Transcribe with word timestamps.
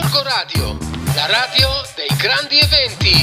Gorgo 0.00 0.22
Radio, 0.22 0.78
la 1.16 1.26
radio 1.26 1.68
dei 1.96 2.06
grandi 2.16 2.56
eventi. 2.60 3.16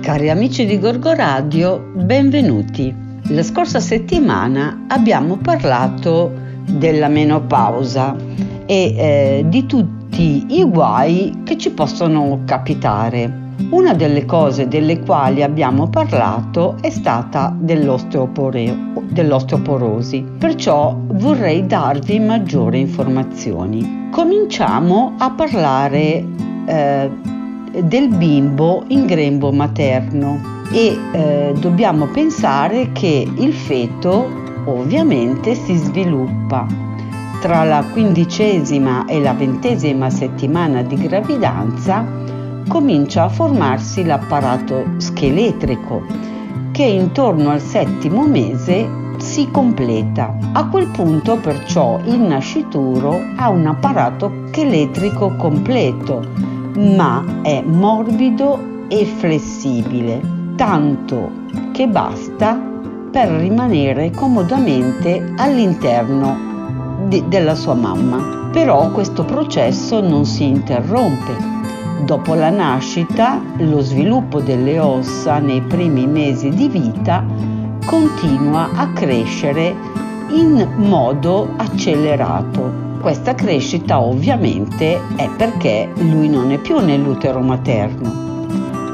Cari 0.00 0.30
amici 0.30 0.64
di 0.64 0.78
Gorgo 0.78 1.12
Radio, 1.12 1.90
benvenuti. 1.96 2.94
La 3.30 3.42
scorsa 3.42 3.80
settimana 3.80 4.84
abbiamo 4.86 5.38
parlato 5.38 6.32
della 6.68 7.08
menopausa 7.08 8.14
e 8.64 8.94
eh, 8.96 9.44
di 9.48 9.66
tutti 9.66 10.46
i 10.50 10.64
guai 10.64 11.40
che 11.44 11.58
ci 11.58 11.72
possono 11.72 12.42
capitare. 12.44 13.45
Una 13.70 13.94
delle 13.94 14.26
cose 14.26 14.68
delle 14.68 15.00
quali 15.00 15.42
abbiamo 15.42 15.88
parlato 15.88 16.76
è 16.80 16.90
stata 16.90 17.56
dell'osteoporosi, 17.58 20.24
perciò 20.38 20.94
vorrei 21.08 21.66
darvi 21.66 22.20
maggiori 22.20 22.80
informazioni. 22.80 24.08
Cominciamo 24.10 25.14
a 25.18 25.30
parlare 25.30 26.24
eh, 26.66 27.10
del 27.82 28.08
bimbo 28.08 28.84
in 28.88 29.06
grembo 29.06 29.52
materno 29.52 30.54
e 30.70 30.98
eh, 31.12 31.54
dobbiamo 31.58 32.06
pensare 32.06 32.92
che 32.92 33.26
il 33.36 33.52
feto 33.52 34.44
ovviamente 34.66 35.54
si 35.54 35.76
sviluppa 35.76 36.66
tra 37.40 37.64
la 37.64 37.84
quindicesima 37.92 39.06
e 39.06 39.20
la 39.20 39.32
ventesima 39.32 40.10
settimana 40.10 40.82
di 40.82 40.96
gravidanza 40.96 42.04
comincia 42.68 43.24
a 43.24 43.28
formarsi 43.28 44.04
l'apparato 44.04 44.84
scheletrico 44.98 46.02
che 46.72 46.84
intorno 46.84 47.50
al 47.50 47.60
settimo 47.60 48.26
mese 48.26 49.04
si 49.18 49.50
completa. 49.50 50.36
A 50.52 50.68
quel 50.68 50.88
punto 50.88 51.36
perciò 51.36 51.98
il 52.04 52.20
nascituro 52.20 53.18
ha 53.36 53.48
un 53.48 53.66
apparato 53.66 54.30
scheletrico 54.48 55.36
completo, 55.36 56.22
ma 56.76 57.24
è 57.42 57.62
morbido 57.62 58.84
e 58.88 59.04
flessibile, 59.04 60.20
tanto 60.56 61.30
che 61.72 61.88
basta 61.88 62.60
per 63.10 63.28
rimanere 63.30 64.10
comodamente 64.10 65.32
all'interno 65.36 67.04
di, 67.08 67.24
della 67.28 67.54
sua 67.54 67.74
mamma. 67.74 68.48
Però 68.52 68.90
questo 68.90 69.24
processo 69.24 70.00
non 70.00 70.24
si 70.24 70.44
interrompe 70.44 71.55
Dopo 72.04 72.34
la 72.34 72.50
nascita, 72.50 73.40
lo 73.58 73.80
sviluppo 73.80 74.40
delle 74.40 74.78
ossa 74.78 75.38
nei 75.38 75.60
primi 75.62 76.06
mesi 76.06 76.50
di 76.50 76.68
vita 76.68 77.24
continua 77.84 78.68
a 78.74 78.92
crescere 78.92 79.74
in 80.30 80.66
modo 80.76 81.48
accelerato. 81.56 82.84
Questa 83.00 83.34
crescita 83.34 84.00
ovviamente 84.00 85.00
è 85.16 85.28
perché 85.36 85.90
lui 85.96 86.28
non 86.28 86.50
è 86.50 86.58
più 86.58 86.78
nell'utero 86.78 87.40
materno. 87.40 88.24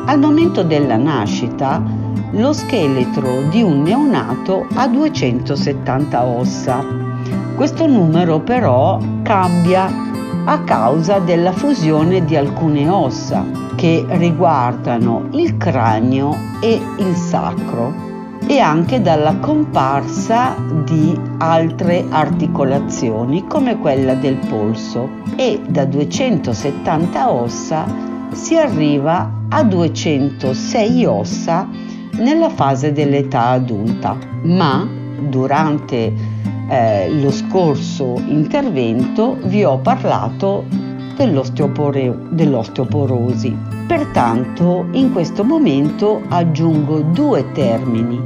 Al 0.07 0.19
momento 0.19 0.63
della 0.63 0.97
nascita, 0.97 1.83
lo 2.33 2.53
scheletro 2.53 3.43
di 3.51 3.63
un 3.63 3.83
neonato 3.83 4.67
ha 4.75 4.87
270 4.89 6.25
ossa. 6.25 6.85
Questo 7.55 7.87
numero 7.87 8.41
però 8.41 8.99
cambia 9.23 10.11
a 10.45 10.61
causa 10.65 11.19
della 11.19 11.53
fusione 11.53 12.25
di 12.25 12.37
alcune 12.37 12.89
ossa 12.89 13.45
che 13.77 14.05
riguardano 14.09 15.29
il 15.33 15.57
cranio 15.57 16.37
e 16.61 16.81
il 16.99 17.15
sacro 17.15 18.11
e 18.47 18.59
anche 18.59 19.01
dalla 19.01 19.37
comparsa 19.37 20.57
di 20.85 21.19
altre 21.39 22.05
articolazioni 22.09 23.47
come 23.47 23.79
quella 23.79 24.15
del 24.15 24.37
polso. 24.49 25.09
E 25.37 25.61
da 25.69 25.85
270 25.85 27.31
ossa 27.31 27.87
si 28.33 28.57
arriva 28.57 29.45
a 29.49 29.63
206 29.63 31.05
ossa 31.05 31.69
nella 32.19 32.51
fase 32.51 32.93
dell'età 32.93 33.51
adulta, 33.51 34.17
ma 34.43 34.87
durante 35.29 36.32
eh, 36.73 37.11
lo 37.21 37.31
scorso 37.31 38.15
intervento 38.27 39.37
vi 39.43 39.63
ho 39.63 39.77
parlato 39.77 40.65
dell'osteoporosi. 41.17 43.55
Pertanto 43.87 44.87
in 44.93 45.13
questo 45.13 45.45
momento 45.45 46.23
aggiungo 46.29 47.01
due 47.01 47.53
termini, 47.53 48.19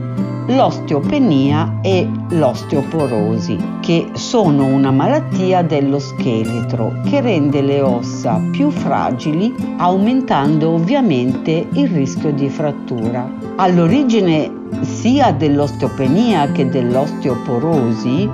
l'osteopenia 0.47 1.79
e 1.83 2.09
l'osteoporosi, 2.31 3.59
che 3.81 4.11
sono 4.13 4.67
una 4.67 4.91
malattia 4.91 5.63
dello 5.63 5.99
scheletro 5.99 7.01
che 7.05 7.21
rende 7.21 7.63
le 7.63 7.81
ossa 7.81 8.41
più 8.51 8.71
fragili, 8.71 9.55
aumentando 9.79 10.71
ovviamente 10.71 11.67
il 11.73 11.89
rischio 11.89 12.33
di 12.33 12.49
frattura. 12.49 13.29
All'origine 13.57 14.51
sia 14.83 15.33
dell'osteopenia 15.33 16.51
che 16.53 16.69
dell'osteoporosi 16.69 18.31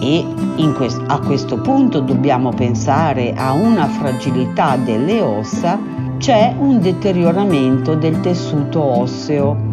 e 0.00 0.26
quest- 0.74 1.02
a 1.06 1.18
questo 1.20 1.60
punto 1.60 2.00
dobbiamo 2.00 2.50
pensare 2.50 3.32
a 3.34 3.52
una 3.52 3.86
fragilità 3.86 4.76
delle 4.76 5.20
ossa, 5.20 5.78
c'è 6.18 6.54
un 6.58 6.80
deterioramento 6.80 7.94
del 7.94 8.20
tessuto 8.20 8.82
osseo 8.82 9.69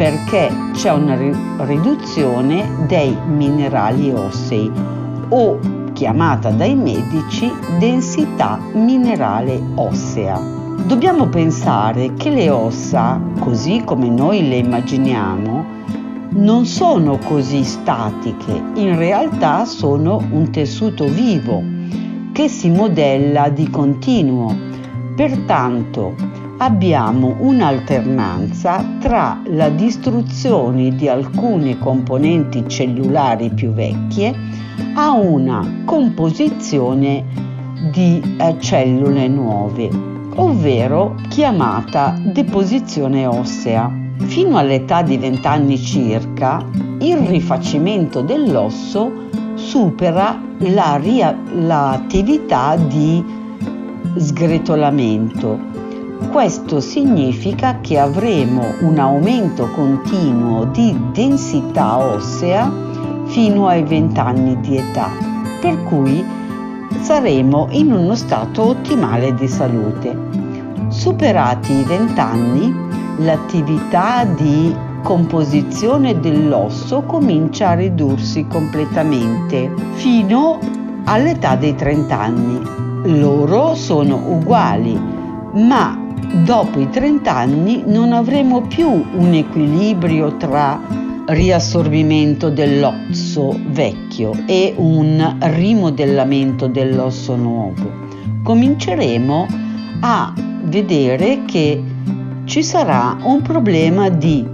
perché 0.00 0.50
c'è 0.72 0.90
una 0.92 1.14
ri- 1.14 1.36
riduzione 1.58 2.86
dei 2.86 3.14
minerali 3.26 4.10
ossei 4.10 4.72
o 5.28 5.58
chiamata 5.92 6.48
dai 6.48 6.74
medici 6.74 7.52
densità 7.78 8.58
minerale 8.72 9.60
ossea. 9.74 10.40
Dobbiamo 10.86 11.26
pensare 11.26 12.14
che 12.14 12.30
le 12.30 12.48
ossa, 12.48 13.20
così 13.40 13.82
come 13.84 14.08
noi 14.08 14.48
le 14.48 14.56
immaginiamo, 14.56 15.64
non 16.30 16.64
sono 16.64 17.18
così 17.18 17.62
statiche, 17.62 18.58
in 18.76 18.96
realtà 18.96 19.66
sono 19.66 20.16
un 20.30 20.48
tessuto 20.48 21.04
vivo 21.08 21.62
che 22.32 22.48
si 22.48 22.70
modella 22.70 23.50
di 23.50 23.68
continuo. 23.68 24.56
Pertanto 25.14 26.29
abbiamo 26.60 27.36
un'alternanza 27.38 28.84
tra 29.00 29.40
la 29.46 29.68
distruzione 29.70 30.94
di 30.94 31.08
alcune 31.08 31.78
componenti 31.78 32.64
cellulari 32.68 33.50
più 33.50 33.72
vecchie 33.72 34.34
a 34.94 35.12
una 35.12 35.82
composizione 35.84 37.24
di 37.92 38.36
eh, 38.38 38.56
cellule 38.58 39.26
nuove 39.28 40.10
ovvero 40.36 41.16
chiamata 41.28 42.16
deposizione 42.22 43.26
ossea. 43.26 43.90
Fino 44.18 44.58
all'età 44.58 45.02
di 45.02 45.16
20 45.16 45.46
anni 45.46 45.78
circa, 45.78 46.64
il 47.00 47.16
rifacimento 47.18 48.20
dell'osso 48.20 49.28
supera 49.54 50.40
la 50.58 50.96
ria- 50.96 51.36
l'attività 51.54 52.76
di 52.76 53.24
sgretolamento. 54.16 55.58
Questo 56.30 56.78
significa 56.78 57.80
che 57.80 57.98
avremo 57.98 58.62
un 58.82 59.00
aumento 59.00 59.68
continuo 59.70 60.64
di 60.66 60.96
densità 61.12 61.98
ossea 61.98 62.70
fino 63.24 63.66
ai 63.66 63.82
20 63.82 64.20
anni 64.20 64.60
di 64.60 64.76
età, 64.76 65.08
per 65.60 65.82
cui 65.84 66.24
saremo 67.00 67.66
in 67.70 67.92
uno 67.92 68.14
stato 68.14 68.62
ottimale 68.62 69.34
di 69.34 69.48
salute. 69.48 70.16
Superati 70.86 71.72
i 71.72 71.82
20 71.82 72.20
anni, 72.20 72.74
l'attività 73.18 74.24
di 74.24 74.72
composizione 75.02 76.20
dell'osso 76.20 77.02
comincia 77.02 77.70
a 77.70 77.74
ridursi 77.74 78.46
completamente 78.46 79.68
fino 79.94 80.60
all'età 81.06 81.56
dei 81.56 81.74
30 81.74 82.18
anni. 82.18 82.62
Loro 83.18 83.74
sono 83.74 84.14
uguali, 84.14 84.96
ma 85.54 85.99
dopo 86.44 86.80
i 86.80 86.88
30 86.88 87.34
anni 87.34 87.82
non 87.86 88.12
avremo 88.12 88.62
più 88.62 88.88
un 88.88 89.32
equilibrio 89.34 90.36
tra 90.36 90.80
riassorbimento 91.26 92.50
dell'osso 92.50 93.58
vecchio 93.68 94.32
e 94.46 94.74
un 94.76 95.36
rimodellamento 95.40 96.66
dell'osso 96.66 97.36
nuovo. 97.36 98.08
Cominceremo 98.42 99.46
a 100.00 100.32
vedere 100.64 101.44
che 101.44 101.82
ci 102.44 102.62
sarà 102.62 103.16
un 103.22 103.42
problema 103.42 104.08
di 104.08 104.44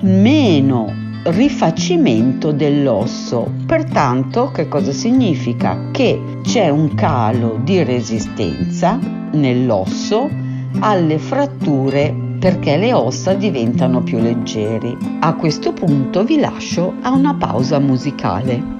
meno 0.00 0.92
rifacimento 1.24 2.52
dell'osso. 2.52 3.50
Pertanto, 3.66 4.50
che 4.52 4.68
cosa 4.68 4.92
significa? 4.92 5.90
Che 5.90 6.20
c'è 6.42 6.68
un 6.68 6.94
calo 6.94 7.60
di 7.62 7.82
resistenza 7.82 8.98
nell'osso 9.32 10.44
alle 10.80 11.18
fratture 11.18 12.14
perché 12.38 12.76
le 12.76 12.92
ossa 12.92 13.34
diventano 13.34 14.02
più 14.02 14.18
leggeri. 14.18 14.96
A 15.20 15.34
questo 15.34 15.72
punto 15.72 16.24
vi 16.24 16.38
lascio 16.38 16.94
a 17.02 17.10
una 17.10 17.34
pausa 17.34 17.78
musicale. 17.78 18.74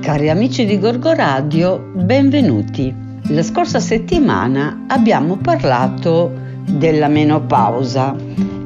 Cari 0.00 0.28
amici 0.28 0.66
di 0.66 0.78
Gorgo 0.78 1.12
Radio, 1.14 1.90
benvenuti. 1.94 2.94
La 3.28 3.42
scorsa 3.42 3.80
settimana 3.80 4.84
abbiamo 4.86 5.36
parlato 5.38 6.30
della 6.66 7.08
menopausa 7.08 8.14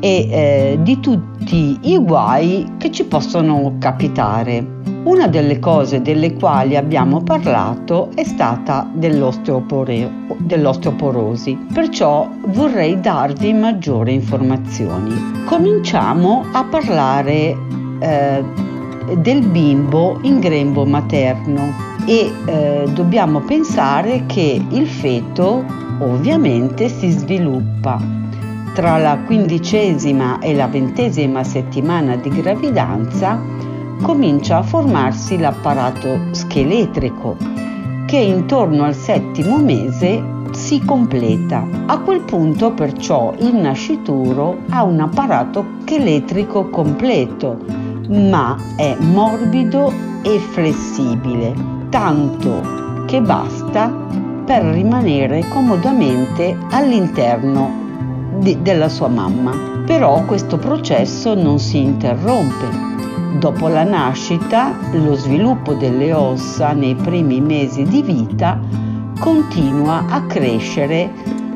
e 0.01 0.29
eh, 0.31 0.79
di 0.83 1.01
tutti 1.01 1.79
i 1.83 1.99
guai 1.99 2.75
che 2.79 2.91
ci 2.91 3.05
possono 3.05 3.77
capitare. 3.79 4.77
Una 5.05 5.27
delle 5.27 5.59
cose 5.59 6.01
delle 6.03 6.35
quali 6.35 6.77
abbiamo 6.77 7.23
parlato 7.23 8.11
è 8.15 8.25
stata 8.25 8.91
dell'osteoporosi, 8.93 11.57
perciò 11.73 12.29
vorrei 12.49 13.01
darvi 13.01 13.55
maggiori 13.55 14.13
informazioni. 14.15 15.45
Cominciamo 15.47 16.45
a 16.53 16.63
parlare 16.65 17.57
eh, 18.01 18.45
del 19.17 19.47
bimbo 19.47 20.19
in 20.23 20.41
grembo 20.41 20.85
materno 20.85 21.87
e 22.07 22.31
eh, 22.47 22.85
dobbiamo 22.93 23.41
pensare 23.41 24.25
che 24.27 24.63
il 24.69 24.87
feto 24.87 25.65
ovviamente 26.01 26.89
si 26.89 27.11
sviluppa 27.11 28.28
tra 28.79 28.97
la 28.97 29.19
quindicesima 29.27 30.39
e 30.39 30.55
la 30.55 30.69
ventesima 30.69 31.43
settimana 31.43 32.15
di 32.15 32.29
gravidanza 32.29 33.37
comincia 34.01 34.59
a 34.59 34.63
formarsi 34.63 35.37
l'apparato 35.37 36.21
scheletrico 36.31 37.37
che 38.07 38.19
intorno 38.19 38.85
al 38.85 38.95
settimo 38.95 39.57
mese 39.57 40.23
si 40.53 40.81
completa. 40.85 41.67
A 41.87 41.99
quel 41.99 42.21
punto 42.21 42.71
perciò 42.71 43.35
il 43.41 43.57
nascituro 43.57 44.59
ha 44.69 44.85
un 44.85 45.01
apparato 45.01 45.65
scheletrico 45.81 46.69
completo 46.69 47.59
ma 48.11 48.57
è 48.77 48.97
morbido 49.01 49.93
e 50.23 50.39
flessibile, 50.39 51.53
tanto 51.89 53.03
che 53.07 53.21
basta 53.21 53.89
per 54.45 54.63
rimanere 54.67 55.49
comodamente 55.49 56.57
all'interno 56.71 57.87
di, 58.39 58.61
della 58.63 58.89
sua 58.89 59.09
mamma. 59.09 59.83
Però 59.85 60.25
questo 60.25 60.57
processo 60.57 61.35
non 61.35 61.59
si 61.59 61.79
interrompe. 61.79 62.87
Dopo 63.39 63.69
la 63.69 63.85
nascita, 63.85 64.75
lo 64.93 65.15
sviluppo 65.15 65.75
delle 65.75 66.13
ossa 66.13 66.73
nei 66.73 66.95
primi 66.95 67.41
mesi 67.41 67.83
di 67.85 68.03
vita 68.03 68.59
continua 69.21 70.07
a 70.09 70.23
crescere 70.23 71.11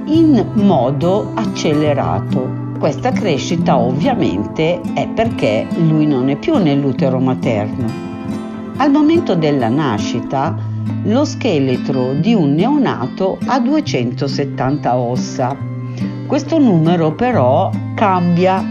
in 0.06 0.44
modo 0.54 1.30
accelerato 1.34 2.62
questa 2.82 3.12
crescita 3.12 3.78
ovviamente 3.78 4.80
è 4.94 5.06
perché 5.06 5.68
lui 5.86 6.04
non 6.04 6.28
è 6.30 6.36
più 6.36 6.56
nell'utero 6.56 7.20
materno. 7.20 7.86
Al 8.78 8.90
momento 8.90 9.36
della 9.36 9.68
nascita 9.68 10.58
lo 11.04 11.24
scheletro 11.24 12.12
di 12.14 12.34
un 12.34 12.54
neonato 12.54 13.38
ha 13.46 13.60
270 13.60 14.96
ossa. 14.96 15.56
Questo 16.32 16.58
numero 16.58 17.12
però 17.12 17.70
cambia 17.94 18.64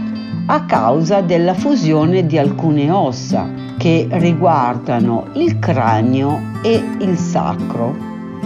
a 0.46 0.64
causa 0.64 1.20
della 1.20 1.54
fusione 1.54 2.26
di 2.26 2.36
alcune 2.36 2.90
ossa 2.90 3.48
che 3.78 4.08
riguardano 4.10 5.28
il 5.34 5.60
cranio 5.60 6.58
e 6.60 6.82
il 6.98 7.16
sacro 7.16 7.94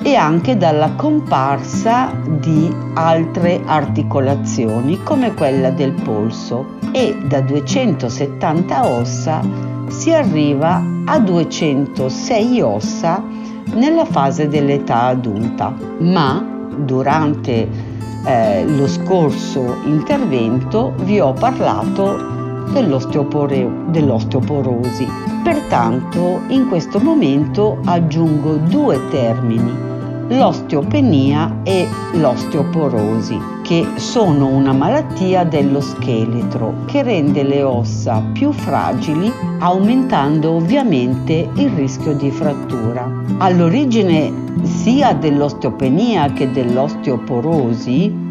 e 0.03 0.17
anche 0.17 0.59
dalla 0.59 0.91
comparsa 0.97 2.13
di 2.27 2.71
altre 2.93 3.63
articolazioni 3.65 5.03
come 5.03 5.33
quella 5.33 5.71
del 5.71 5.93
polso 5.93 6.75
e 6.93 7.17
da 7.27 7.41
270 7.41 8.87
ossa 8.87 9.41
si 9.89 10.13
arriva 10.13 10.83
a 11.07 11.19
206 11.19 12.61
ossa 12.61 13.25
nella 13.73 14.05
fase 14.05 14.47
dell'età 14.47 15.05
adulta, 15.05 15.75
ma 16.01 16.53
durante 16.77 17.86
eh, 18.25 18.65
lo 18.67 18.87
scorso 18.87 19.79
intervento 19.85 20.95
vi 21.03 21.21
ho 21.21 21.33
parlato 21.33 22.35
dell'osteoporosi. 22.73 25.09
Pertanto 25.43 26.41
in 26.49 26.69
questo 26.69 26.99
momento 26.99 27.79
aggiungo 27.85 28.57
due 28.57 29.01
termini 29.11 29.86
l'osteopenia 30.29 31.61
e 31.63 31.87
l'osteoporosi, 32.15 33.39
che 33.63 33.87
sono 33.97 34.49
una 34.49 34.73
malattia 34.73 35.45
dello 35.45 35.81
scheletro 35.81 36.85
che 36.87 37.03
rende 37.03 37.43
le 37.43 37.63
ossa 37.63 38.23
più 38.33 38.53
fragili, 38.53 39.33
aumentando 39.59 40.53
ovviamente 40.53 41.49
il 41.55 41.71
rischio 41.71 42.15
di 42.15 42.31
frattura. 42.31 43.09
All'origine 43.39 44.33
sia 44.63 45.13
dell'osteopenia 45.13 46.33
che 46.33 46.51
dell'osteoporosi 46.51 48.25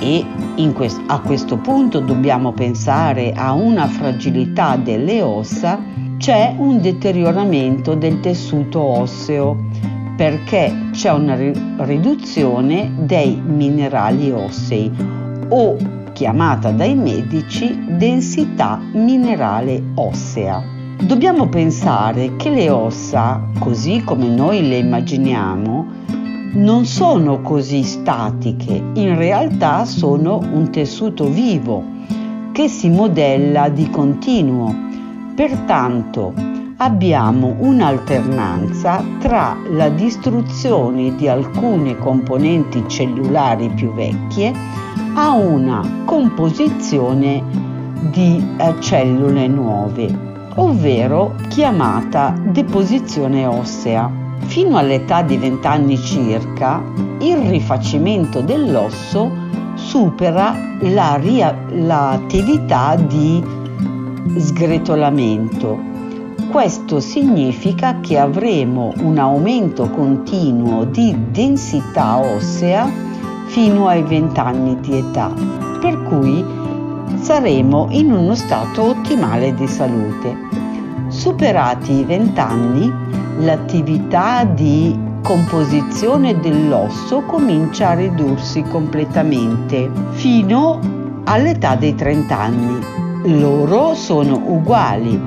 e 0.00 0.24
quest- 0.74 1.02
a 1.06 1.20
questo 1.20 1.56
punto 1.56 2.00
dobbiamo 2.00 2.52
pensare 2.52 3.32
a 3.32 3.52
una 3.52 3.86
fragilità 3.86 4.76
delle 4.76 5.22
ossa, 5.22 5.80
c'è 6.18 6.54
un 6.56 6.80
deterioramento 6.80 7.94
del 7.94 8.20
tessuto 8.20 8.80
osseo 8.80 9.67
perché 10.18 10.88
c'è 10.90 11.12
una 11.12 11.36
riduzione 11.36 12.90
dei 12.98 13.40
minerali 13.40 14.32
ossei 14.32 14.90
o 15.48 15.76
chiamata 16.12 16.72
dai 16.72 16.96
medici 16.96 17.84
densità 17.90 18.80
minerale 18.94 19.80
ossea. 19.94 20.60
Dobbiamo 21.00 21.46
pensare 21.46 22.34
che 22.34 22.50
le 22.50 22.68
ossa, 22.68 23.40
così 23.60 24.02
come 24.02 24.26
noi 24.26 24.66
le 24.66 24.78
immaginiamo, 24.78 25.86
non 26.54 26.84
sono 26.84 27.40
così 27.40 27.84
statiche, 27.84 28.72
in 28.94 29.16
realtà 29.16 29.84
sono 29.84 30.38
un 30.38 30.68
tessuto 30.72 31.30
vivo 31.30 31.84
che 32.50 32.66
si 32.66 32.88
modella 32.88 33.68
di 33.68 33.88
continuo. 33.88 34.74
Pertanto, 35.36 36.47
abbiamo 36.80 37.56
un'alternanza 37.58 39.04
tra 39.18 39.56
la 39.70 39.88
distruzione 39.88 41.14
di 41.16 41.28
alcune 41.28 41.98
componenti 41.98 42.84
cellulari 42.86 43.68
più 43.70 43.92
vecchie 43.92 44.52
a 45.14 45.32
una 45.32 46.02
composizione 46.04 47.42
di 48.12 48.44
eh, 48.58 48.74
cellule 48.80 49.48
nuove, 49.48 50.08
ovvero 50.54 51.34
chiamata 51.48 52.34
deposizione 52.40 53.44
ossea. 53.44 54.08
Fino 54.46 54.78
all'età 54.78 55.22
di 55.22 55.36
20 55.36 55.66
anni 55.66 55.98
circa, 55.98 56.80
il 57.18 57.38
rifacimento 57.38 58.40
dell'osso 58.40 59.30
supera 59.74 60.54
la, 60.80 61.18
l'attività 61.70 62.94
di 62.94 63.44
sgretolamento 64.36 65.96
questo 66.50 66.98
significa 67.00 68.00
che 68.00 68.18
avremo 68.18 68.92
un 68.98 69.18
aumento 69.18 69.88
continuo 69.90 70.84
di 70.84 71.16
densità 71.30 72.18
ossea 72.18 72.90
fino 73.46 73.86
ai 73.86 74.02
20 74.02 74.40
anni 74.40 74.80
di 74.80 74.96
età, 74.96 75.32
per 75.80 76.02
cui 76.04 76.44
saremo 77.20 77.88
in 77.90 78.12
uno 78.12 78.34
stato 78.34 78.82
ottimale 78.82 79.54
di 79.54 79.66
salute. 79.66 80.36
Superati 81.08 81.92
i 81.92 82.04
20 82.04 82.40
anni, 82.40 82.92
l'attività 83.38 84.44
di 84.44 84.98
composizione 85.22 86.38
dell'osso 86.40 87.22
comincia 87.22 87.90
a 87.90 87.94
ridursi 87.94 88.62
completamente 88.62 89.90
fino 90.12 90.80
all'età 91.24 91.74
dei 91.76 91.94
30 91.94 92.38
anni. 92.38 92.78
Loro 93.38 93.94
sono 93.94 94.40
uguali, 94.46 95.20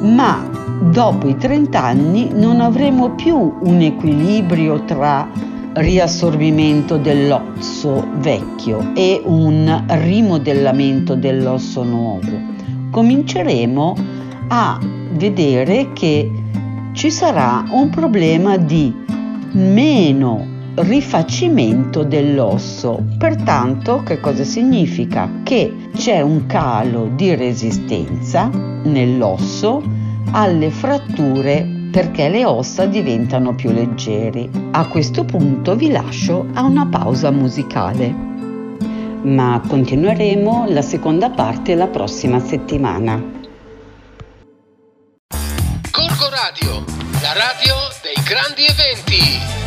ma 0.00 0.55
dopo 0.90 1.28
i 1.28 1.36
30 1.36 1.82
anni 1.82 2.30
non 2.32 2.60
avremo 2.60 3.10
più 3.10 3.36
un 3.60 3.80
equilibrio 3.80 4.84
tra 4.84 5.28
riassorbimento 5.74 6.96
dell'osso 6.96 8.06
vecchio 8.18 8.92
e 8.94 9.20
un 9.24 9.84
rimodellamento 9.86 11.14
dell'osso 11.14 11.82
nuovo. 11.82 12.54
Cominceremo 12.90 13.94
a 14.48 14.78
vedere 15.12 15.92
che 15.92 16.30
ci 16.92 17.10
sarà 17.10 17.64
un 17.70 17.90
problema 17.90 18.56
di 18.56 18.94
meno 19.52 20.54
rifacimento 20.76 22.04
dell'osso. 22.04 23.02
Pertanto, 23.18 24.02
che 24.02 24.20
cosa 24.20 24.44
significa? 24.44 25.28
Che 25.42 25.74
c'è 25.94 26.20
un 26.20 26.46
calo 26.46 27.10
di 27.14 27.34
resistenza 27.34 28.48
nell'osso 28.84 29.95
alle 30.38 30.70
fratture 30.70 31.66
perché 31.90 32.28
le 32.28 32.44
ossa 32.44 32.84
diventano 32.84 33.54
più 33.54 33.70
leggeri. 33.72 34.48
A 34.72 34.86
questo 34.86 35.24
punto 35.24 35.74
vi 35.74 35.90
lascio 35.90 36.46
a 36.52 36.62
una 36.62 36.86
pausa 36.86 37.30
musicale. 37.30 38.14
Ma 39.22 39.62
continueremo 39.66 40.66
la 40.68 40.82
seconda 40.82 41.30
parte 41.30 41.74
la 41.74 41.86
prossima 41.86 42.38
settimana. 42.38 43.14
Corco 45.90 46.28
Radio, 46.28 46.84
la 47.22 47.32
radio 47.32 47.74
dei 48.02 48.22
grandi 48.22 48.66
eventi. 48.66 49.65